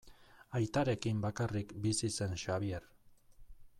Aitarekin 0.59 1.19
bakarrik 1.25 1.75
bizi 1.83 2.09
zen 2.19 2.35
Xabier. 2.47 2.89